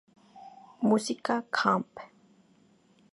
Music 0.81 1.29
Champ". 1.53 1.93